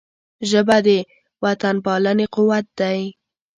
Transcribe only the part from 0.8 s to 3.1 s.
د وطنپالنې قوت دی